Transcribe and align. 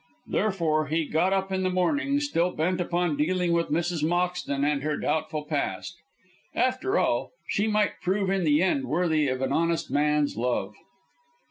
Therefore 0.25 0.87
he 0.87 1.05
got 1.05 1.31
up 1.31 1.51
in 1.51 1.61
the 1.61 1.69
morning 1.69 2.19
still 2.19 2.49
bent 2.49 2.81
upon 2.81 3.17
dealing 3.17 3.51
with 3.53 3.69
Mrs. 3.69 4.03
Moxton 4.03 4.65
and 4.65 4.81
her 4.81 4.97
doubtful 4.97 5.45
past. 5.45 5.95
After 6.55 6.97
all, 6.97 7.33
she 7.47 7.67
might 7.67 8.01
prove 8.01 8.31
in 8.31 8.43
the 8.43 8.63
end 8.63 8.85
worthy 8.85 9.27
of 9.27 9.43
an 9.43 9.51
honest 9.53 9.91
man's 9.91 10.35
love. 10.35 10.73